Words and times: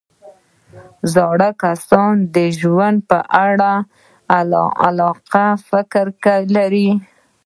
زاړه 1.13 1.49
کسان 1.63 2.13
د 2.35 2.37
ژوند 2.59 2.97
په 3.09 3.19
اړه 3.47 3.71
عاقلانه 4.33 5.47
فکر 5.69 6.05
لري 6.57 6.89